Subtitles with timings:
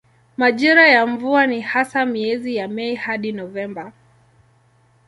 [0.37, 3.93] Majira ya mvua ni hasa miezi ya Mei hadi Novemba.